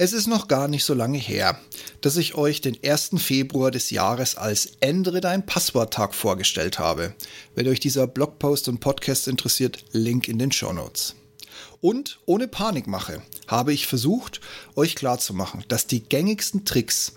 Es 0.00 0.12
ist 0.12 0.28
noch 0.28 0.46
gar 0.46 0.68
nicht 0.68 0.84
so 0.84 0.94
lange 0.94 1.18
her, 1.18 1.58
dass 2.02 2.16
ich 2.16 2.36
euch 2.36 2.60
den 2.60 2.78
1. 2.84 3.10
Februar 3.16 3.72
des 3.72 3.90
Jahres 3.90 4.36
als 4.36 4.74
Ändere 4.78 5.20
dein 5.20 5.44
Passworttag 5.44 6.14
vorgestellt 6.14 6.78
habe. 6.78 7.14
Wenn 7.56 7.66
euch 7.66 7.80
dieser 7.80 8.06
Blogpost 8.06 8.68
und 8.68 8.78
Podcast 8.78 9.26
interessiert, 9.26 9.84
Link 9.90 10.28
in 10.28 10.38
den 10.38 10.52
Show 10.52 10.72
Notes. 10.72 11.16
Und 11.80 12.20
ohne 12.26 12.46
Panikmache 12.46 13.22
habe 13.48 13.72
ich 13.72 13.88
versucht, 13.88 14.40
euch 14.76 14.94
klarzumachen, 14.94 15.64
dass 15.66 15.88
die 15.88 16.04
gängigsten 16.04 16.64
Tricks, 16.64 17.14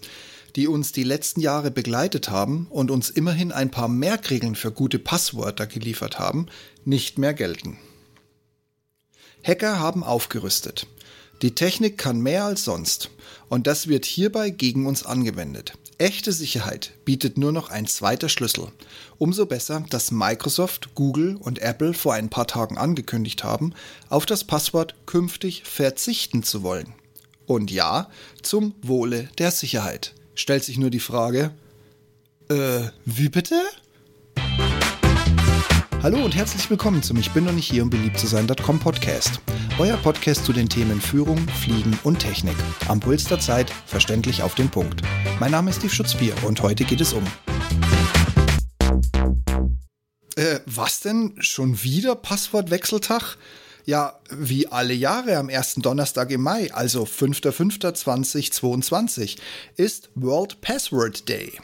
die 0.55 0.67
uns 0.67 0.91
die 0.91 1.03
letzten 1.03 1.41
Jahre 1.41 1.69
begleitet 1.69 2.31
haben 2.31 2.65
und 2.71 2.89
uns 2.89 3.11
immerhin 3.11 3.51
ein 3.51 3.69
paar 3.69 3.89
Merkregeln 3.89 4.55
für 4.55 4.71
gute 4.71 4.97
Passwörter 4.97 5.67
geliefert 5.67 6.17
haben, 6.17 6.47
nicht 6.83 7.19
mehr 7.19 7.35
gelten. 7.35 7.77
Hacker 9.43 9.79
haben 9.79 10.03
aufgerüstet. 10.03 10.87
Die 11.41 11.55
Technik 11.55 11.97
kann 11.97 12.21
mehr 12.21 12.45
als 12.45 12.63
sonst 12.63 13.09
und 13.49 13.65
das 13.65 13.87
wird 13.87 14.05
hierbei 14.05 14.51
gegen 14.51 14.85
uns 14.85 15.03
angewendet. 15.03 15.73
Echte 15.97 16.31
Sicherheit 16.31 16.93
bietet 17.03 17.37
nur 17.37 17.51
noch 17.51 17.69
ein 17.69 17.87
zweiter 17.87 18.29
Schlüssel. 18.29 18.67
Umso 19.17 19.45
besser, 19.45 19.83
dass 19.89 20.11
Microsoft, 20.11 20.95
Google 20.95 21.35
und 21.35 21.59
Apple 21.59 21.93
vor 21.93 22.13
ein 22.13 22.29
paar 22.29 22.47
Tagen 22.47 22.77
angekündigt 22.77 23.43
haben, 23.43 23.73
auf 24.09 24.25
das 24.25 24.43
Passwort 24.43 24.95
künftig 25.05 25.63
verzichten 25.63 26.43
zu 26.43 26.63
wollen. 26.63 26.93
Und 27.45 27.71
ja, 27.71 28.09
zum 28.41 28.73
Wohle 28.81 29.29
der 29.37 29.51
Sicherheit. 29.51 30.13
Stellt 30.35 30.63
sich 30.63 30.77
nur 30.77 30.89
die 30.89 30.99
Frage, 30.99 31.51
äh, 32.49 32.81
wie 33.05 33.29
bitte? 33.29 33.61
Hallo 36.03 36.25
und 36.25 36.35
herzlich 36.35 36.67
willkommen 36.67 37.03
zum 37.03 37.17
Ich 37.17 37.29
bin 37.29 37.43
noch 37.43 37.51
nicht 37.51 37.69
hier, 37.69 37.83
um 37.83 37.91
beliebt 37.91 38.17
zu 38.17 38.25
sein.com 38.25 38.79
Podcast. 38.79 39.39
Euer 39.77 39.97
Podcast 39.97 40.45
zu 40.45 40.51
den 40.51 40.67
Themen 40.67 40.99
Führung, 40.99 41.37
Fliegen 41.47 41.95
und 42.03 42.17
Technik. 42.17 42.55
Am 42.87 42.99
Puls 42.99 43.25
der 43.25 43.39
Zeit, 43.39 43.69
verständlich 43.85 44.41
auf 44.41 44.55
den 44.55 44.67
Punkt. 44.67 45.03
Mein 45.39 45.51
Name 45.51 45.69
ist 45.69 45.75
Steve 45.75 45.93
Schutzbier 45.93 46.33
und 46.43 46.63
heute 46.63 46.85
geht 46.85 47.01
es 47.01 47.13
um. 47.13 47.23
Äh, 50.35 50.61
was 50.65 51.01
denn? 51.01 51.35
Schon 51.37 51.83
wieder 51.83 52.15
Passwortwechseltag? 52.15 53.37
Ja, 53.85 54.19
wie 54.31 54.67
alle 54.67 54.95
Jahre 54.95 55.37
am 55.37 55.49
ersten 55.49 55.83
Donnerstag 55.83 56.31
im 56.31 56.41
Mai, 56.41 56.73
also 56.73 57.03
5.5.2022, 57.03 59.37
ist 59.75 60.09
World 60.15 60.61
Password 60.61 61.29
Day. 61.29 61.59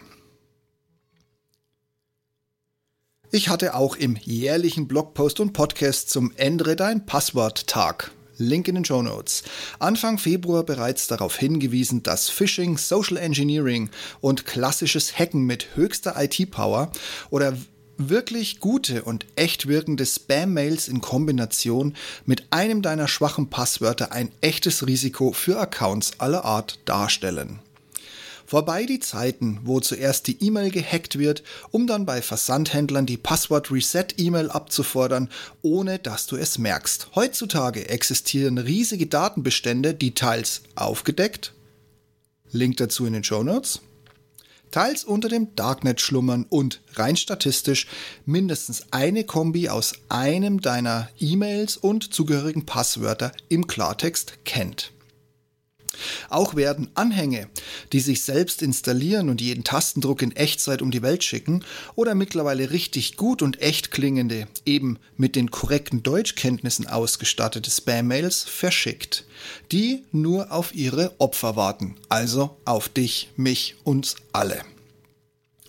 Ich 3.29 3.49
hatte 3.49 3.75
auch 3.75 3.97
im 3.97 4.15
jährlichen 4.15 4.87
Blogpost 4.87 5.41
und 5.41 5.51
Podcast 5.51 6.09
zum 6.09 6.31
Ändere 6.37 6.77
dein 6.77 7.05
Passwort-Tag. 7.05 8.11
Link 8.37 8.69
in 8.69 8.75
den 8.75 8.85
Show 8.85 9.01
Notes. 9.01 9.43
Anfang 9.79 10.17
Februar 10.17 10.63
bereits 10.63 11.07
darauf 11.07 11.35
hingewiesen, 11.35 12.03
dass 12.03 12.29
Phishing, 12.29 12.77
Social 12.77 13.17
Engineering 13.17 13.89
und 14.21 14.45
klassisches 14.45 15.19
Hacken 15.19 15.43
mit 15.43 15.75
höchster 15.75 16.15
IT-Power 16.17 16.89
oder 17.29 17.57
wirklich 17.97 18.61
gute 18.61 19.03
und 19.03 19.25
echt 19.35 19.67
wirkende 19.67 20.05
Spam-Mails 20.05 20.87
in 20.87 21.01
Kombination 21.01 21.97
mit 22.25 22.45
einem 22.51 22.81
deiner 22.81 23.09
schwachen 23.09 23.49
Passwörter 23.49 24.13
ein 24.13 24.31
echtes 24.39 24.87
Risiko 24.87 25.33
für 25.33 25.59
Accounts 25.59 26.13
aller 26.19 26.45
Art 26.45 26.79
darstellen. 26.85 27.59
Vorbei 28.47 28.85
die 28.85 29.01
Zeiten, 29.01 29.59
wo 29.65 29.81
zuerst 29.81 30.25
die 30.27 30.41
E-Mail 30.41 30.71
gehackt 30.71 31.19
wird, 31.19 31.43
um 31.69 31.85
dann 31.85 32.05
bei 32.05 32.21
Versandhändlern 32.21 33.05
die 33.05 33.17
Passwort-Reset-E-Mail 33.17 34.49
abzufordern, 34.49 35.27
ohne 35.61 35.99
dass 35.99 36.27
du 36.27 36.37
es 36.37 36.57
merkst. 36.57 37.09
Heutzutage 37.13 37.89
existieren 37.89 38.57
riesige 38.57 39.05
Datenbestände, 39.05 39.93
die 39.93 40.13
teils 40.13 40.61
aufgedeckt, 40.75 41.53
Link 42.49 42.77
dazu 42.77 43.05
in 43.05 43.11
den 43.11 43.25
Show 43.25 43.43
Notes, 43.43 43.81
teils 44.71 45.03
unter 45.03 45.27
dem 45.27 45.53
Darknet 45.57 45.99
schlummern 45.99 46.45
und 46.47 46.79
rein 46.93 47.17
statistisch 47.17 47.85
mindestens 48.25 48.85
eine 48.91 49.25
Kombi 49.25 49.67
aus 49.67 49.91
einem 50.07 50.61
deiner 50.61 51.09
E-Mails 51.19 51.75
und 51.75 52.13
zugehörigen 52.13 52.65
Passwörter 52.65 53.33
im 53.49 53.67
Klartext 53.67 54.45
kennt. 54.45 54.93
Auch 56.29 56.55
werden 56.55 56.89
Anhänge, 56.93 57.47
die 57.91 57.99
sich 57.99 58.23
selbst 58.23 58.61
installieren 58.61 59.29
und 59.29 59.41
jeden 59.41 59.63
Tastendruck 59.63 60.21
in 60.21 60.35
Echtzeit 60.35 60.81
um 60.81 60.91
die 60.91 61.01
Welt 61.01 61.23
schicken, 61.23 61.63
oder 61.95 62.15
mittlerweile 62.15 62.71
richtig 62.71 63.17
gut 63.17 63.41
und 63.41 63.61
echt 63.61 63.91
klingende, 63.91 64.47
eben 64.65 64.99
mit 65.15 65.35
den 65.35 65.51
korrekten 65.51 66.03
Deutschkenntnissen 66.03 66.87
ausgestattete 66.87 67.69
Spam-Mails 67.71 68.43
verschickt, 68.43 69.25
die 69.71 70.03
nur 70.11 70.51
auf 70.51 70.73
ihre 70.75 71.13
Opfer 71.19 71.55
warten, 71.55 71.95
also 72.09 72.57
auf 72.65 72.89
dich, 72.89 73.29
mich, 73.35 73.75
uns 73.83 74.15
alle. 74.33 74.61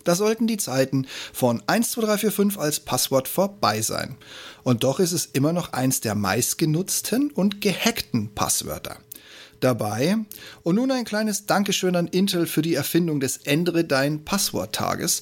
Da 0.03 0.15
sollten 0.15 0.47
die 0.47 0.57
Zeiten 0.57 1.05
von 1.33 1.61
12345 1.67 2.59
als 2.59 2.79
Passwort 2.79 3.27
vorbei 3.27 3.81
sein. 3.81 4.17
Und 4.63 4.83
doch 4.83 4.99
ist 4.99 5.11
es 5.11 5.27
immer 5.27 5.53
noch 5.53 5.73
eins 5.73 6.01
der 6.01 6.15
meistgenutzten 6.15 7.29
und 7.31 7.61
gehackten 7.61 8.33
Passwörter 8.33 8.97
dabei. 9.59 10.17
Und 10.63 10.75
nun 10.75 10.91
ein 10.91 11.05
kleines 11.05 11.45
Dankeschön 11.45 11.95
an 11.95 12.07
Intel 12.07 12.47
für 12.47 12.61
die 12.61 12.75
Erfindung 12.75 13.19
des 13.19 13.37
Ändere 13.37 13.83
dein 13.83 14.25
Passwort-Tages, 14.25 15.21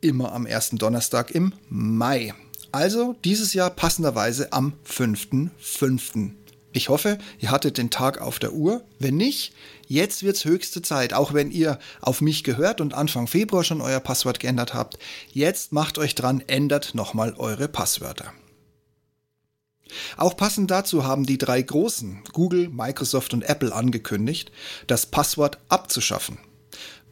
immer 0.00 0.32
am 0.32 0.46
ersten 0.46 0.78
Donnerstag 0.78 1.30
im 1.30 1.52
Mai. 1.68 2.34
Also 2.70 3.16
dieses 3.24 3.54
Jahr 3.54 3.70
passenderweise 3.70 4.52
am 4.52 4.74
5.5. 4.86 6.32
Ich 6.72 6.90
hoffe, 6.90 7.18
ihr 7.38 7.50
hattet 7.50 7.78
den 7.78 7.90
Tag 7.90 8.20
auf 8.20 8.38
der 8.38 8.52
Uhr. 8.52 8.84
Wenn 8.98 9.16
nicht, 9.16 9.54
jetzt 9.86 10.22
wird's 10.22 10.44
höchste 10.44 10.82
Zeit, 10.82 11.14
auch 11.14 11.32
wenn 11.32 11.50
ihr 11.50 11.78
auf 12.00 12.20
mich 12.20 12.44
gehört 12.44 12.80
und 12.80 12.94
Anfang 12.94 13.26
Februar 13.26 13.64
schon 13.64 13.80
euer 13.80 14.00
Passwort 14.00 14.38
geändert 14.38 14.74
habt. 14.74 14.98
Jetzt 15.32 15.72
macht 15.72 15.98
euch 15.98 16.14
dran, 16.14 16.42
ändert 16.46 16.94
nochmal 16.94 17.34
eure 17.38 17.68
Passwörter. 17.68 18.32
Auch 20.16 20.36
passend 20.36 20.70
dazu 20.70 21.04
haben 21.04 21.26
die 21.26 21.38
drei 21.38 21.62
Großen, 21.62 22.22
Google, 22.32 22.68
Microsoft 22.68 23.34
und 23.34 23.42
Apple, 23.42 23.74
angekündigt, 23.74 24.52
das 24.86 25.06
Passwort 25.06 25.58
abzuschaffen. 25.68 26.38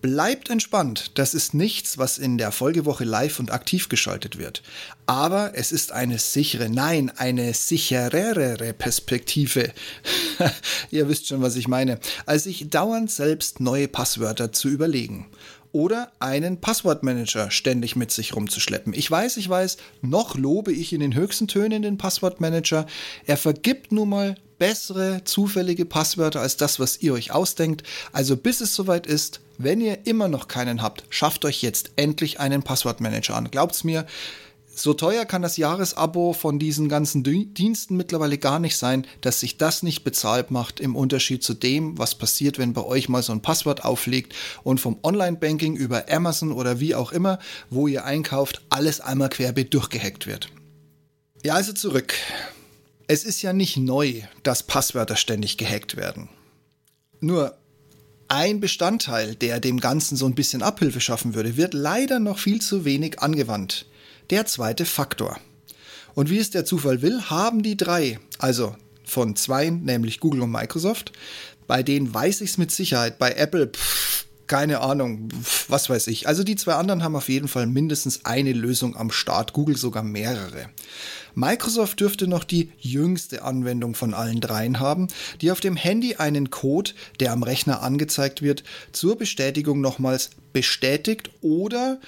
Bleibt 0.03 0.51
entspannt, 0.51 1.19
das 1.19 1.33
ist 1.33 1.55
nichts, 1.55 1.97
was 1.97 2.19
in 2.19 2.37
der 2.37 2.53
Folgewoche 2.53 3.05
live 3.05 3.41
und 3.41 3.51
aktiv 3.51 3.89
geschaltet 3.89 4.39
wird. 4.39 4.63
Aber 5.07 5.53
es 5.55 5.73
ist 5.73 5.91
eine 5.91 6.19
sichere, 6.19 6.69
nein, 6.69 7.11
eine 7.17 7.55
sicherere 7.55 8.75
Perspektive. 8.75 9.73
Ihr 10.91 11.09
wisst 11.09 11.29
schon, 11.29 11.41
was 11.41 11.57
ich 11.57 11.67
meine, 11.67 11.99
als 12.27 12.45
sich 12.45 12.69
dauernd 12.69 13.11
selbst 13.11 13.59
neue 13.59 13.89
Passwörter 13.89 14.53
zu 14.53 14.69
überlegen 14.69 15.27
oder 15.73 16.13
einen 16.19 16.61
Passwortmanager 16.61 17.51
ständig 17.51 17.97
mit 17.97 18.11
sich 18.11 18.35
rumzuschleppen. 18.35 18.93
Ich 18.95 19.11
weiß, 19.11 19.37
ich 19.37 19.49
weiß, 19.49 19.77
noch 20.03 20.37
lobe 20.37 20.73
ich 20.73 20.93
in 20.93 21.01
den 21.01 21.15
höchsten 21.15 21.49
Tönen 21.49 21.83
den 21.83 21.99
Passwortmanager. 21.99 22.87
Er 23.27 23.37
vergibt 23.37 23.93
nun 23.93 24.09
mal 24.09 24.37
bessere 24.59 25.23
zufällige 25.25 25.85
Passwörter 25.85 26.41
als 26.41 26.57
das, 26.57 26.81
was 26.81 27.03
ihr 27.03 27.13
euch 27.13 27.33
ausdenkt. 27.33 27.83
Also 28.13 28.37
bis 28.37 28.61
es 28.61 28.75
soweit 28.75 29.07
ist, 29.07 29.41
wenn 29.59 29.81
ihr 29.81 30.07
immer 30.07 30.29
noch 30.29 30.49
keinen 30.49 30.83
habt, 30.83 31.05
schafft 31.11 31.45
euch 31.45 31.63
jetzt 31.63 31.91
endlich 31.97 32.41
einen 32.41 32.63
Passwortmanager 32.63 33.37
an. 33.37 33.51
Glaubt's 33.51 33.85
mir, 33.85 34.07
so 34.79 34.93
teuer 34.93 35.25
kann 35.25 35.41
das 35.41 35.57
Jahresabo 35.57 36.35
von 36.35 36.59
diesen 36.59 36.91
ganzen 36.91 37.23
Diensten 37.23 37.97
mittlerweile 37.97 38.37
gar 38.37 38.59
nicht 38.59 38.77
sein, 38.77 39.07
dass 39.23 39.41
sich 39.41 39.57
das 39.57 39.83
nicht 39.83 40.05
bezahlt 40.05 40.51
macht 40.51 40.81
im 40.81 40.95
Unterschied 40.95 41.43
zu 41.43 41.55
dem, 41.55 41.97
was 41.97 42.15
passiert, 42.15 42.59
wenn 42.59 42.75
bei 42.75 42.85
euch 42.85 43.09
mal 43.09 43.23
so 43.23 43.33
ein 43.33 43.41
Passwort 43.41 43.87
auflegt 43.87 44.35
und 44.65 44.79
vom 44.79 44.99
Online-Banking 45.03 45.77
über 45.77 46.13
Amazon 46.13 46.53
oder 46.53 46.79
wie 46.79 46.95
auch 46.95 47.11
immer, 47.11 47.39
wo 47.71 47.89
ihr 47.89 48.05
einkauft, 48.05 48.67
alles 48.69 49.01
einmal 49.01 49.31
querbeet 49.31 49.73
durchgehackt 49.73 50.27
wird. 50.27 50.51
Ja, 51.43 51.55
also 51.55 51.73
zurück. 51.73 52.13
Es 53.07 53.25
ist 53.25 53.41
ja 53.41 53.55
nicht 53.55 53.79
neu, 53.79 54.21
dass 54.43 54.63
Passwörter 54.63 55.17
ständig 55.17 55.57
gehackt 55.57 55.97
werden. 55.97 56.29
Nur 57.21 57.57
ein 58.29 58.61
Bestandteil, 58.61 59.37
der 59.37 59.59
dem 59.59 59.81
Ganzen 59.81 60.17
so 60.17 60.27
ein 60.27 60.35
bisschen 60.35 60.63
Abhilfe 60.63 61.01
schaffen 61.01 61.35
würde, 61.35 61.57
wird 61.57 61.73
leider 61.73 62.21
noch 62.21 62.39
viel 62.39 62.61
zu 62.61 62.85
wenig 62.85 63.21
angewandt 63.21 63.87
der 64.31 64.47
zweite 64.47 64.85
Faktor. 64.85 65.39
Und 66.15 66.31
wie 66.31 66.39
es 66.39 66.51
der 66.51 66.65
Zufall 66.65 67.03
will, 67.03 67.23
haben 67.23 67.63
die 67.63 67.77
drei, 67.77 68.19
also 68.39 68.75
von 69.05 69.37
zwei, 69.37 69.71
nämlich 69.71 70.21
Google 70.21 70.43
und 70.43 70.51
Microsoft, 70.51 71.13
bei 71.67 71.83
denen 71.83 72.13
weiß 72.13 72.41
ich 72.41 72.51
es 72.51 72.59
mit 72.59 72.71
Sicherheit, 72.71 73.19
bei 73.19 73.33
Apple, 73.33 73.69
pff, 73.69 74.25
keine 74.47 74.81
Ahnung, 74.81 75.29
pff, 75.43 75.69
was 75.69 75.91
weiß 75.91 76.07
ich. 76.07 76.29
Also 76.29 76.45
die 76.45 76.57
zwei 76.57 76.75
anderen 76.75 77.03
haben 77.03 77.17
auf 77.17 77.29
jeden 77.29 77.49
Fall 77.49 77.67
mindestens 77.67 78.25
eine 78.25 78.53
Lösung 78.53 78.97
am 78.97 79.11
Start, 79.11 79.53
Google 79.53 79.77
sogar 79.77 80.03
mehrere. 80.03 80.71
Microsoft 81.35 82.01
dürfte 82.01 82.27
noch 82.27 82.45
die 82.45 82.73
jüngste 82.79 83.43
Anwendung 83.43 83.95
von 83.95 84.15
allen 84.15 84.41
dreien 84.41 84.81
haben, 84.81 85.09
die 85.43 85.51
auf 85.51 85.61
dem 85.61 85.77
Handy 85.77 86.17
einen 86.17 86.49
Code, 86.49 86.93
der 87.21 87.33
am 87.33 87.43
Rechner 87.43 87.83
angezeigt 87.83 88.41
wird, 88.41 88.65
zur 88.93 89.19
Bestätigung 89.19 89.83
nochmals 89.83 90.31
bestätigt 90.55 91.31
oder 91.43 92.01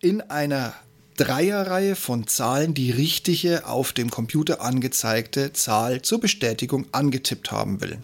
in 0.00 0.20
einer 0.20 0.74
Dreierreihe 1.20 1.96
von 1.96 2.26
Zahlen 2.26 2.72
die 2.72 2.90
richtige 2.90 3.66
auf 3.66 3.92
dem 3.92 4.10
Computer 4.10 4.62
angezeigte 4.62 5.52
Zahl 5.52 6.00
zur 6.00 6.18
Bestätigung 6.18 6.86
angetippt 6.92 7.52
haben 7.52 7.82
will. 7.82 7.98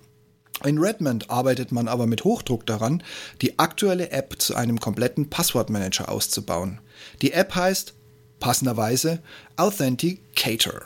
In 0.67 0.77
Redmond 0.77 1.31
arbeitet 1.31 1.73
man 1.73 1.89
aber 1.89 2.07
mit 2.07 2.25
Hochdruck 2.25 2.67
daran, 2.67 3.03
die 3.41 3.59
aktuelle 3.59 4.11
App 4.11 4.35
zu 4.39 4.55
einem 4.55 4.81
kompletten 4.81 5.31
Passwortmanager 5.31 6.11
auszubauen. 6.11 6.79
Die 7.23 7.33
App 7.33 7.55
heißt 7.55 7.95
passenderweise 8.39 9.23
Authenticator. 9.57 10.83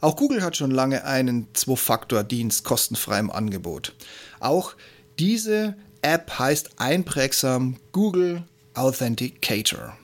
Auch 0.00 0.16
Google 0.16 0.42
hat 0.42 0.56
schon 0.56 0.70
lange 0.70 1.04
einen 1.04 1.48
Zwei-Faktor-Dienst 1.52 2.64
kostenfrei 2.64 3.18
im 3.18 3.30
Angebot. 3.30 3.92
Auch 4.40 4.76
diese 5.18 5.76
App 6.00 6.38
heißt 6.38 6.70
einprägsam 6.78 7.76
Google 7.92 8.44
Authenticator. 8.72 9.94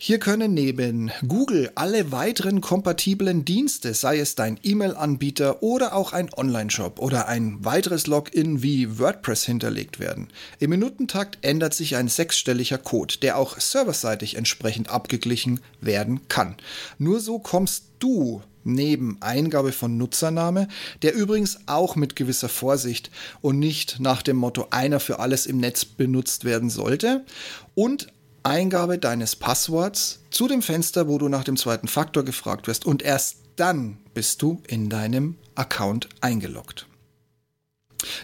Hier 0.00 0.20
können 0.20 0.54
neben 0.54 1.10
Google 1.26 1.72
alle 1.74 2.12
weiteren 2.12 2.60
kompatiblen 2.60 3.44
Dienste, 3.44 3.94
sei 3.94 4.20
es 4.20 4.36
dein 4.36 4.56
E-Mail-Anbieter 4.62 5.60
oder 5.60 5.92
auch 5.92 6.12
ein 6.12 6.32
Online-Shop 6.32 7.00
oder 7.00 7.26
ein 7.26 7.64
weiteres 7.64 8.06
Login 8.06 8.62
wie 8.62 9.00
WordPress 9.00 9.44
hinterlegt 9.44 9.98
werden. 9.98 10.28
Im 10.60 10.70
Minutentakt 10.70 11.38
ändert 11.42 11.74
sich 11.74 11.96
ein 11.96 12.06
sechsstelliger 12.06 12.78
Code, 12.78 13.16
der 13.22 13.36
auch 13.36 13.58
serverseitig 13.58 14.36
entsprechend 14.36 14.88
abgeglichen 14.88 15.58
werden 15.80 16.28
kann. 16.28 16.54
Nur 16.98 17.18
so 17.18 17.40
kommst 17.40 17.86
du 17.98 18.40
neben 18.62 19.16
Eingabe 19.18 19.72
von 19.72 19.98
Nutzername, 19.98 20.68
der 21.02 21.16
übrigens 21.16 21.58
auch 21.66 21.96
mit 21.96 22.14
gewisser 22.14 22.48
Vorsicht 22.48 23.10
und 23.40 23.58
nicht 23.58 23.98
nach 23.98 24.22
dem 24.22 24.36
Motto 24.36 24.68
einer 24.70 25.00
für 25.00 25.18
alles 25.18 25.46
im 25.46 25.58
Netz 25.58 25.84
benutzt 25.84 26.44
werden 26.44 26.70
sollte, 26.70 27.24
und 27.74 28.12
Eingabe 28.42 28.98
deines 28.98 29.36
Passworts 29.36 30.20
zu 30.30 30.48
dem 30.48 30.62
Fenster, 30.62 31.08
wo 31.08 31.18
du 31.18 31.28
nach 31.28 31.44
dem 31.44 31.56
zweiten 31.56 31.88
Faktor 31.88 32.24
gefragt 32.24 32.66
wirst 32.66 32.86
und 32.86 33.02
erst 33.02 33.38
dann 33.56 33.98
bist 34.14 34.42
du 34.42 34.62
in 34.66 34.88
deinem 34.88 35.36
Account 35.54 36.08
eingeloggt. 36.20 36.86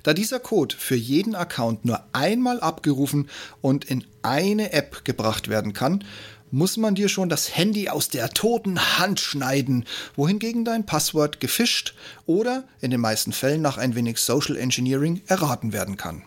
Da 0.04 0.14
dieser 0.14 0.38
Code 0.38 0.76
für 0.78 0.94
jeden 0.94 1.34
Account 1.34 1.84
nur 1.84 2.04
einmal 2.12 2.60
abgerufen 2.60 3.28
und 3.60 3.84
in 3.84 4.04
eine 4.22 4.72
App 4.72 5.04
gebracht 5.04 5.48
werden 5.48 5.72
kann, 5.72 6.04
muss 6.50 6.76
man 6.76 6.94
dir 6.94 7.08
schon 7.08 7.28
das 7.28 7.56
Handy 7.56 7.88
aus 7.88 8.08
der 8.08 8.30
toten 8.30 8.78
Hand 8.98 9.18
schneiden, 9.18 9.84
wohingegen 10.14 10.64
dein 10.64 10.86
Passwort 10.86 11.40
gefischt 11.40 11.94
oder 12.26 12.62
in 12.80 12.92
den 12.92 13.00
meisten 13.00 13.32
Fällen 13.32 13.60
nach 13.60 13.76
ein 13.76 13.96
wenig 13.96 14.18
Social 14.18 14.56
Engineering 14.56 15.22
erraten 15.26 15.72
werden 15.72 15.96
kann. 15.96 16.22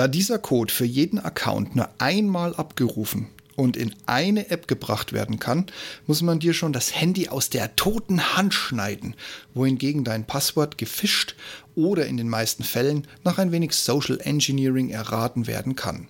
Da 0.00 0.08
dieser 0.08 0.38
Code 0.38 0.72
für 0.72 0.86
jeden 0.86 1.18
Account 1.18 1.76
nur 1.76 1.90
einmal 1.98 2.54
abgerufen 2.54 3.26
und 3.54 3.76
in 3.76 3.94
eine 4.06 4.48
App 4.48 4.66
gebracht 4.66 5.12
werden 5.12 5.38
kann, 5.38 5.66
muss 6.06 6.22
man 6.22 6.38
dir 6.38 6.54
schon 6.54 6.72
das 6.72 6.96
Handy 6.98 7.28
aus 7.28 7.50
der 7.50 7.76
toten 7.76 8.34
Hand 8.34 8.54
schneiden, 8.54 9.14
wohingegen 9.52 10.02
dein 10.02 10.26
Passwort 10.26 10.78
gefischt 10.78 11.36
oder 11.74 12.06
in 12.06 12.16
den 12.16 12.30
meisten 12.30 12.64
Fällen 12.64 13.06
nach 13.24 13.36
ein 13.36 13.52
wenig 13.52 13.74
Social 13.74 14.18
Engineering 14.22 14.88
erraten 14.88 15.46
werden 15.46 15.76
kann. 15.76 16.08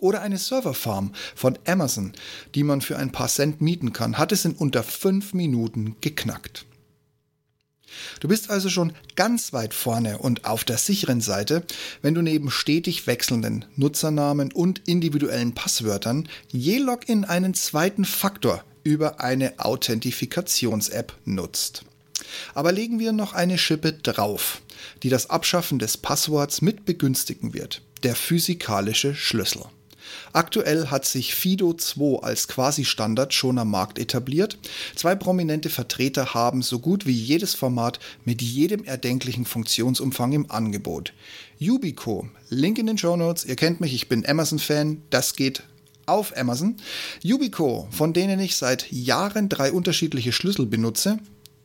Oder 0.00 0.22
eine 0.22 0.38
Serverfarm 0.38 1.12
von 1.34 1.58
Amazon, 1.66 2.14
die 2.54 2.64
man 2.64 2.80
für 2.80 2.96
ein 2.96 3.12
paar 3.12 3.28
Cent 3.28 3.60
mieten 3.60 3.92
kann, 3.92 4.16
hat 4.16 4.32
es 4.32 4.46
in 4.46 4.52
unter 4.52 4.82
fünf 4.82 5.34
Minuten 5.34 5.96
geknackt. 6.00 6.64
Du 8.20 8.28
bist 8.28 8.50
also 8.50 8.68
schon 8.68 8.92
ganz 9.16 9.52
weit 9.52 9.74
vorne 9.74 10.18
und 10.18 10.44
auf 10.44 10.64
der 10.64 10.78
sicheren 10.78 11.20
Seite, 11.20 11.64
wenn 12.02 12.14
du 12.14 12.22
neben 12.22 12.50
stetig 12.50 13.06
wechselnden 13.06 13.64
Nutzernamen 13.76 14.52
und 14.52 14.86
individuellen 14.86 15.54
Passwörtern 15.54 16.28
je 16.50 16.78
Login 16.78 17.24
einen 17.24 17.54
zweiten 17.54 18.04
Faktor 18.04 18.64
über 18.84 19.20
eine 19.20 19.58
Authentifikations-App 19.58 21.12
nutzt. 21.24 21.84
Aber 22.54 22.72
legen 22.72 22.98
wir 22.98 23.12
noch 23.12 23.32
eine 23.32 23.58
Schippe 23.58 23.92
drauf, 23.92 24.60
die 25.02 25.08
das 25.08 25.30
Abschaffen 25.30 25.78
des 25.78 25.96
Passworts 25.96 26.62
mit 26.62 26.84
begünstigen 26.84 27.54
wird, 27.54 27.82
der 28.02 28.14
physikalische 28.14 29.14
Schlüssel. 29.14 29.64
Aktuell 30.32 30.88
hat 30.88 31.04
sich 31.04 31.34
Fido 31.34 31.72
2 31.72 32.22
als 32.22 32.48
Quasi-Standard 32.48 33.32
schon 33.34 33.58
am 33.58 33.70
Markt 33.70 33.98
etabliert. 33.98 34.58
Zwei 34.94 35.14
prominente 35.14 35.70
Vertreter 35.70 36.34
haben 36.34 36.62
so 36.62 36.78
gut 36.78 37.06
wie 37.06 37.12
jedes 37.12 37.54
Format 37.54 37.98
mit 38.24 38.42
jedem 38.42 38.84
erdenklichen 38.84 39.44
Funktionsumfang 39.44 40.32
im 40.32 40.50
Angebot. 40.50 41.12
Yubico, 41.58 42.28
Link 42.50 42.78
in 42.78 42.86
den 42.86 42.98
Show 42.98 43.16
Notes. 43.16 43.44
Ihr 43.44 43.56
kennt 43.56 43.80
mich, 43.80 43.94
ich 43.94 44.08
bin 44.08 44.26
Amazon-Fan. 44.26 45.02
Das 45.10 45.34
geht 45.34 45.62
auf 46.06 46.36
Amazon. 46.36 46.76
Yubico, 47.22 47.88
von 47.90 48.12
denen 48.12 48.40
ich 48.40 48.56
seit 48.56 48.90
Jahren 48.90 49.48
drei 49.48 49.72
unterschiedliche 49.72 50.32
Schlüssel 50.32 50.66
benutze. 50.66 51.18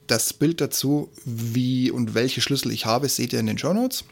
Das 0.07 0.33
Bild 0.33 0.59
dazu, 0.59 1.09
wie 1.25 1.89
und 1.89 2.13
welche 2.13 2.41
Schlüssel 2.41 2.71
ich 2.71 2.85
habe, 2.85 3.07
seht 3.07 3.33
ihr 3.33 3.39
in 3.39 3.47
den 3.47 3.57
Show 3.57 3.73
Notes. 3.73 4.03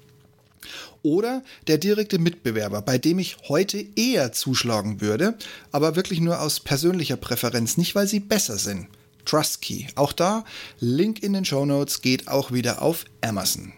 Oder 1.04 1.44
der 1.68 1.78
direkte 1.78 2.20
Mitbewerber, 2.20 2.82
bei 2.82 2.98
dem 2.98 3.20
ich 3.20 3.38
heute 3.48 3.84
eher 3.96 4.32
zuschlagen 4.32 5.02
würde, 5.02 5.38
aber 5.72 5.96
wirklich 5.96 6.22
nur 6.22 6.42
aus 6.42 6.60
persönlicher 6.60 7.18
Präferenz, 7.18 7.78
nicht 7.78 7.96
weil 7.96 8.08
sie 8.08 8.20
besser 8.20 8.58
sind. 8.58 8.88
Trustkey. 9.26 9.88
Auch 9.96 10.14
da, 10.14 10.46
Link 10.80 11.24
in 11.24 11.34
den 11.34 11.46
Show 11.46 11.66
Notes 11.66 12.02
geht 12.02 12.28
auch 12.28 12.52
wieder 12.52 12.82
auf 12.82 13.06
Amazon. 13.22 13.74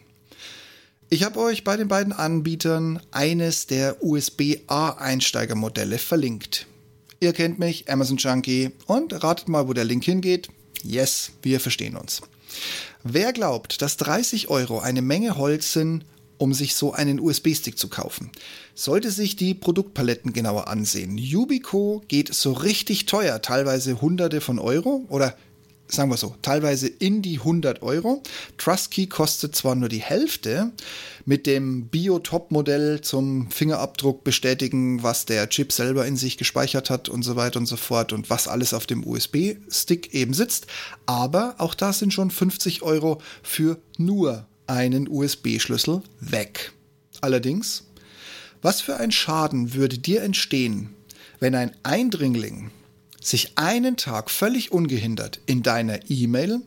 Ich 1.10 1.24
habe 1.24 1.40
euch 1.40 1.64
bei 1.64 1.78
den 1.78 1.88
beiden 1.88 2.12
Anbietern 2.12 3.00
eines 3.12 3.68
der 3.68 4.04
USB-A-Einsteigermodelle 4.04 6.00
verlinkt. 6.00 6.66
Ihr 7.20 7.34
kennt 7.34 7.60
mich, 7.60 7.90
Amazon 7.90 8.18
Junkie, 8.18 8.72
und 8.88 9.24
ratet 9.24 9.48
mal, 9.48 9.68
wo 9.68 9.74
der 9.74 9.86
Link 9.86 10.04
hingeht. 10.04 10.50
Yes, 10.82 11.32
wir 11.42 11.60
verstehen 11.60 11.96
uns. 11.96 12.22
Wer 13.04 13.32
glaubt, 13.32 13.82
dass 13.82 13.98
30 13.98 14.50
Euro 14.50 14.80
eine 14.80 15.02
Menge 15.02 15.38
Holz 15.38 15.74
sind, 15.74 16.04
um 16.44 16.54
sich 16.54 16.76
so 16.76 16.92
einen 16.92 17.22
USB-Stick 17.22 17.78
zu 17.78 17.88
kaufen. 17.88 18.30
Sollte 18.76 19.12
sich 19.12 19.38
die 19.38 19.54
Produktpaletten 19.54 20.34
genauer 20.34 20.68
ansehen. 20.68 21.18
Yubico 21.18 22.04
geht 22.10 22.34
so 22.34 22.52
richtig 22.52 23.06
teuer, 23.06 23.42
teilweise 23.42 24.02
hunderte 24.02 24.42
von 24.42 24.60
Euro 24.60 25.06
oder 25.08 25.38
sagen 25.88 26.12
wir 26.12 26.18
so, 26.18 26.36
teilweise 26.42 26.88
in 26.88 27.22
die 27.22 27.38
100 27.38 27.82
Euro. 27.82 28.24
Trustkey 28.58 29.08
kostet 29.08 29.56
zwar 29.56 29.76
nur 29.76 29.88
die 29.88 30.02
Hälfte, 30.02 30.74
mit 31.24 31.48
dem 31.48 31.88
Bio-Top-Modell 31.88 33.00
zum 33.00 33.50
Fingerabdruck 33.50 34.26
bestätigen, 34.26 35.02
was 35.02 35.26
der 35.26 35.48
Chip 35.48 35.72
selber 35.72 36.06
in 36.06 36.18
sich 36.18 36.38
gespeichert 36.38 36.90
hat 36.90 37.08
und 37.08 37.24
so 37.24 37.38
weiter 37.38 37.58
und 37.58 37.68
so 37.68 37.78
fort 37.78 38.12
und 38.12 38.30
was 38.30 38.50
alles 38.50 38.74
auf 38.74 38.86
dem 38.86 39.08
USB-Stick 39.08 40.14
eben 40.14 40.34
sitzt. 40.34 40.68
Aber 41.06 41.56
auch 41.60 41.74
da 41.74 41.94
sind 41.94 42.14
schon 42.14 42.32
50 42.32 42.82
Euro 42.82 43.22
für 43.44 43.78
nur 43.98 44.46
einen 44.68 45.08
USB-Schlüssel 45.08 46.02
weg. 46.20 46.72
Allerdings, 47.22 47.84
was 48.62 48.82
für 48.82 48.98
ein 48.98 49.12
Schaden 49.12 49.74
würde 49.74 49.98
dir 49.98 50.24
entstehen, 50.24 50.94
wenn 51.40 51.56
ein 51.56 51.76
Eindringling 51.84 52.72
sich 53.22 53.54
einen 53.58 53.98
Tag 53.98 54.30
völlig 54.30 54.72
ungehindert 54.72 55.40
in 55.46 55.64
deiner 55.64 56.00
E-Mail, 56.10 56.62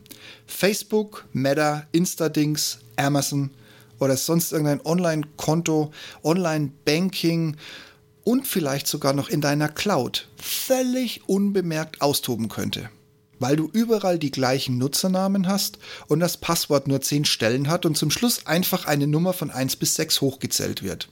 Facebook, 0.46 1.26
Meta, 1.32 1.86
Instadings, 1.92 2.78
Amazon 2.96 3.50
oder 3.98 4.16
sonst 4.16 4.52
irgendein 4.52 4.84
Online-Konto, 4.84 5.92
Online-Banking 6.22 7.56
und 8.24 8.46
vielleicht 8.46 8.86
sogar 8.86 9.12
noch 9.12 9.28
in 9.28 9.40
deiner 9.40 9.68
Cloud 9.68 10.28
völlig 10.36 11.28
unbemerkt 11.28 12.00
austoben 12.00 12.48
könnte 12.48 12.90
weil 13.38 13.56
du 13.56 13.68
überall 13.72 14.18
die 14.18 14.30
gleichen 14.30 14.78
Nutzernamen 14.78 15.48
hast 15.48 15.78
und 16.08 16.20
das 16.20 16.36
Passwort 16.36 16.88
nur 16.88 17.00
10 17.00 17.24
Stellen 17.24 17.68
hat 17.68 17.86
und 17.86 17.96
zum 17.96 18.10
Schluss 18.10 18.46
einfach 18.46 18.86
eine 18.86 19.06
Nummer 19.06 19.32
von 19.32 19.50
1 19.50 19.76
bis 19.76 19.94
6 19.96 20.20
hochgezählt 20.20 20.82
wird. 20.82 21.08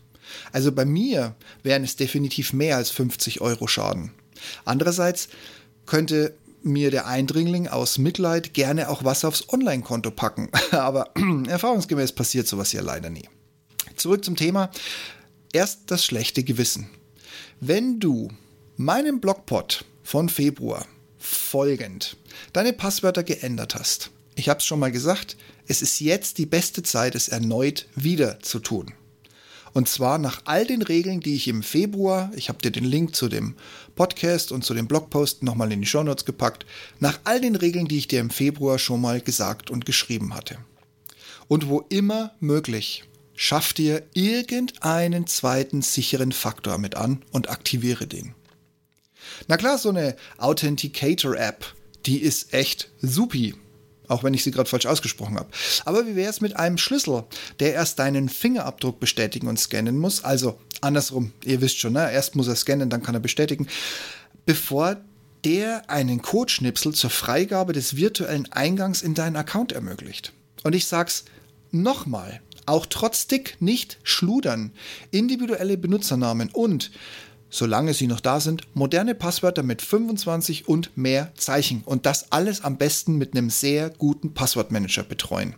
Also 0.52 0.72
bei 0.72 0.84
mir 0.84 1.34
wären 1.62 1.84
es 1.84 1.96
definitiv 1.96 2.52
mehr 2.52 2.76
als 2.76 2.90
50 2.90 3.40
Euro 3.40 3.66
Schaden. 3.66 4.12
Andererseits 4.64 5.28
könnte 5.86 6.34
mir 6.62 6.90
der 6.90 7.06
Eindringling 7.06 7.68
aus 7.68 7.98
Mitleid 7.98 8.54
gerne 8.54 8.88
auch 8.88 9.04
was 9.04 9.24
aufs 9.24 9.48
Online-Konto 9.52 10.10
packen. 10.10 10.48
Aber 10.70 11.10
erfahrungsgemäß 11.48 12.12
passiert 12.12 12.46
sowas 12.46 12.72
ja 12.72 12.82
leider 12.82 13.10
nie. 13.10 13.28
Zurück 13.96 14.24
zum 14.24 14.36
Thema. 14.36 14.70
Erst 15.52 15.82
das 15.86 16.04
schlechte 16.04 16.42
Gewissen. 16.42 16.88
Wenn 17.60 18.00
du 18.00 18.28
meinen 18.76 19.20
Blogpot 19.20 19.84
von 20.02 20.28
Februar 20.28 20.86
folgend 21.24 22.16
deine 22.52 22.72
Passwörter 22.72 23.22
geändert 23.22 23.74
hast. 23.74 24.10
Ich 24.34 24.48
habe 24.48 24.58
es 24.58 24.66
schon 24.66 24.80
mal 24.80 24.92
gesagt, 24.92 25.36
es 25.66 25.80
ist 25.80 26.00
jetzt 26.00 26.38
die 26.38 26.46
beste 26.46 26.82
Zeit, 26.82 27.14
es 27.14 27.28
erneut 27.28 27.86
wieder 27.94 28.40
zu 28.40 28.58
tun. 28.58 28.92
Und 29.72 29.88
zwar 29.88 30.18
nach 30.18 30.42
all 30.44 30.66
den 30.66 30.82
Regeln, 30.82 31.20
die 31.20 31.34
ich 31.34 31.48
im 31.48 31.62
Februar, 31.62 32.30
ich 32.36 32.48
habe 32.48 32.58
dir 32.58 32.70
den 32.70 32.84
Link 32.84 33.16
zu 33.16 33.28
dem 33.28 33.56
Podcast 33.96 34.52
und 34.52 34.64
zu 34.64 34.72
dem 34.72 34.86
Blogpost 34.86 35.42
nochmal 35.42 35.72
in 35.72 35.80
die 35.80 35.86
Shownotes 35.86 36.24
gepackt, 36.24 36.64
nach 37.00 37.18
all 37.24 37.40
den 37.40 37.56
Regeln, 37.56 37.88
die 37.88 37.98
ich 37.98 38.06
dir 38.06 38.20
im 38.20 38.30
Februar 38.30 38.78
schon 38.78 39.00
mal 39.00 39.20
gesagt 39.20 39.70
und 39.70 39.84
geschrieben 39.84 40.34
hatte. 40.34 40.58
Und 41.48 41.68
wo 41.68 41.80
immer 41.88 42.32
möglich, 42.38 43.04
schaff 43.34 43.72
dir 43.72 44.02
irgendeinen 44.12 45.26
zweiten 45.26 45.82
sicheren 45.82 46.30
Faktor 46.32 46.78
mit 46.78 46.94
an 46.94 47.22
und 47.32 47.50
aktiviere 47.50 48.06
den. 48.06 48.34
Na 49.48 49.56
klar, 49.56 49.78
so 49.78 49.90
eine 49.90 50.16
Authenticator-App, 50.38 51.64
die 52.06 52.18
ist 52.18 52.52
echt 52.52 52.90
supi. 53.00 53.54
auch 54.08 54.22
wenn 54.22 54.34
ich 54.34 54.44
sie 54.44 54.50
gerade 54.50 54.68
falsch 54.68 54.86
ausgesprochen 54.86 55.38
habe. 55.38 55.48
Aber 55.84 56.06
wie 56.06 56.16
wäre 56.16 56.30
es 56.30 56.40
mit 56.40 56.56
einem 56.56 56.78
Schlüssel, 56.78 57.24
der 57.58 57.72
erst 57.72 57.98
deinen 57.98 58.28
Fingerabdruck 58.28 59.00
bestätigen 59.00 59.48
und 59.48 59.58
scannen 59.58 59.98
muss? 59.98 60.22
Also 60.22 60.58
andersrum, 60.80 61.32
ihr 61.44 61.60
wisst 61.60 61.78
schon, 61.78 61.94
ne? 61.94 62.12
erst 62.12 62.36
muss 62.36 62.48
er 62.48 62.56
scannen, 62.56 62.90
dann 62.90 63.02
kann 63.02 63.14
er 63.14 63.20
bestätigen, 63.20 63.66
bevor 64.44 64.98
der 65.44 65.88
einen 65.90 66.22
Codeschnipsel 66.22 66.94
zur 66.94 67.10
Freigabe 67.10 67.72
des 67.72 67.96
virtuellen 67.96 68.50
Eingangs 68.52 69.02
in 69.02 69.14
deinen 69.14 69.36
Account 69.36 69.72
ermöglicht. 69.72 70.32
Und 70.62 70.74
ich 70.74 70.86
sag's 70.86 71.24
nochmal, 71.70 72.40
auch 72.66 72.86
trotz 72.86 73.26
Dick 73.26 73.56
nicht 73.60 73.98
schludern. 74.02 74.72
Individuelle 75.10 75.76
Benutzernamen 75.76 76.48
und 76.50 76.90
solange 77.54 77.94
sie 77.94 78.08
noch 78.08 78.20
da 78.20 78.40
sind, 78.40 78.62
moderne 78.74 79.14
Passwörter 79.14 79.62
mit 79.62 79.80
25 79.80 80.68
und 80.68 80.96
mehr 80.96 81.32
Zeichen 81.36 81.82
und 81.84 82.04
das 82.04 82.32
alles 82.32 82.64
am 82.64 82.78
besten 82.78 83.16
mit 83.16 83.36
einem 83.36 83.48
sehr 83.48 83.90
guten 83.90 84.34
Passwortmanager 84.34 85.04
betreuen. 85.04 85.54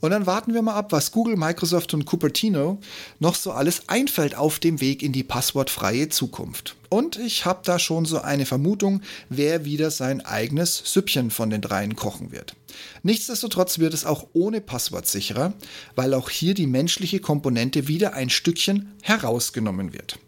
Und 0.00 0.10
dann 0.10 0.26
warten 0.26 0.54
wir 0.54 0.62
mal 0.62 0.74
ab, 0.74 0.92
was 0.92 1.10
Google, 1.10 1.36
Microsoft 1.36 1.94
und 1.94 2.04
Cupertino 2.04 2.78
noch 3.18 3.34
so 3.34 3.52
alles 3.52 3.88
einfällt 3.88 4.34
auf 4.36 4.58
dem 4.58 4.80
Weg 4.80 5.02
in 5.02 5.12
die 5.12 5.22
passwortfreie 5.22 6.08
Zukunft. 6.08 6.76
Und 6.88 7.18
ich 7.18 7.46
habe 7.46 7.60
da 7.64 7.78
schon 7.78 8.04
so 8.04 8.20
eine 8.20 8.46
Vermutung, 8.46 9.02
wer 9.28 9.64
wieder 9.64 9.90
sein 9.90 10.24
eigenes 10.24 10.76
Süppchen 10.84 11.30
von 11.30 11.50
den 11.50 11.60
dreien 11.60 11.96
kochen 11.96 12.30
wird. 12.30 12.54
Nichtsdestotrotz 13.02 13.78
wird 13.78 13.94
es 13.94 14.04
auch 14.04 14.26
ohne 14.32 14.60
Passwort 14.60 15.06
sicherer, 15.06 15.54
weil 15.94 16.14
auch 16.14 16.30
hier 16.30 16.54
die 16.54 16.66
menschliche 16.66 17.20
Komponente 17.20 17.88
wieder 17.88 18.14
ein 18.14 18.30
Stückchen 18.30 18.92
herausgenommen 19.02 19.92
wird. 19.92 20.18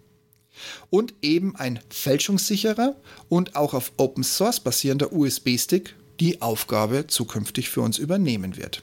Und 0.90 1.14
eben 1.22 1.54
ein 1.54 1.78
fälschungssicherer 1.90 2.96
und 3.28 3.54
auch 3.54 3.74
auf 3.74 3.92
Open 3.96 4.24
Source 4.24 4.60
basierender 4.60 5.12
USB-Stick 5.12 5.94
die 6.18 6.42
Aufgabe 6.42 7.06
zukünftig 7.06 7.70
für 7.70 7.80
uns 7.80 7.98
übernehmen 7.98 8.56
wird. 8.56 8.82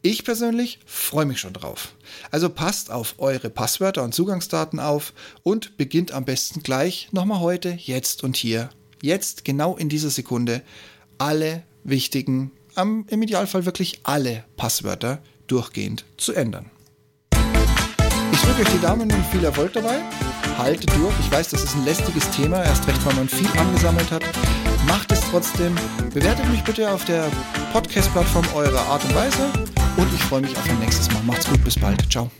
Ich 0.00 0.24
persönlich 0.24 0.78
freue 0.86 1.26
mich 1.26 1.40
schon 1.40 1.52
drauf. 1.52 1.88
Also 2.30 2.48
passt 2.50 2.92
auf 2.92 3.16
eure 3.18 3.50
Passwörter 3.50 4.04
und 4.04 4.14
Zugangsdaten 4.14 4.78
auf 4.78 5.12
und 5.42 5.76
beginnt 5.76 6.12
am 6.12 6.24
besten 6.24 6.62
gleich 6.62 7.08
nochmal 7.10 7.40
heute, 7.40 7.70
jetzt 7.70 8.22
und 8.22 8.36
hier, 8.36 8.70
jetzt 9.02 9.44
genau 9.44 9.76
in 9.76 9.88
dieser 9.88 10.10
Sekunde 10.10 10.62
alle 11.18 11.64
wichtigen, 11.82 12.52
im 12.76 13.22
Idealfall 13.22 13.66
wirklich 13.66 13.98
alle 14.04 14.44
Passwörter 14.56 15.20
durchgehend 15.48 16.04
zu 16.16 16.32
ändern. 16.32 16.70
Ich 18.30 18.40
drücke 18.40 18.62
euch 18.62 18.68
die 18.68 18.80
Daumen 18.80 19.10
und 19.10 19.26
viel 19.32 19.42
Erfolg 19.42 19.72
dabei. 19.72 20.00
Haltet 20.58 20.90
durch. 20.96 21.14
Ich 21.20 21.32
weiß, 21.32 21.48
das 21.48 21.64
ist 21.64 21.74
ein 21.74 21.84
lästiges 21.84 22.30
Thema, 22.30 22.62
erst 22.62 22.86
recht, 22.86 23.04
weil 23.04 23.14
man 23.14 23.28
viel 23.28 23.48
angesammelt 23.58 24.12
hat. 24.12 24.22
Macht 24.86 25.10
es 25.10 25.20
trotzdem. 25.22 25.74
Bewertet 26.14 26.48
mich 26.50 26.62
bitte 26.62 26.88
auf 26.88 27.04
der 27.04 27.28
Podcast-Plattform 27.72 28.46
eurer 28.54 28.82
Art 28.82 29.04
und 29.04 29.14
Weise 29.16 29.50
und 29.98 30.14
ich 30.14 30.22
freue 30.22 30.40
mich 30.40 30.56
auf 30.56 30.68
ein 30.70 30.78
nächstes 30.78 31.12
Mal. 31.12 31.22
Macht's 31.24 31.46
gut, 31.46 31.62
bis 31.64 31.78
bald. 31.78 32.10
Ciao. 32.10 32.30